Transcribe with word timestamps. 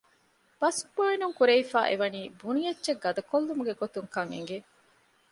ބަސް 0.59 0.81
ބޭނުންކުރެވިފައި 0.95 1.87
އެވަނީ 1.89 2.21
ބުނި 2.39 2.61
އެއްޗެއް 2.67 3.01
ގަދަކޮށްލުމުގެ 3.03 3.73
ގޮތުން 3.81 4.09
ކަން 4.15 4.31
އެނގެ 4.33 4.57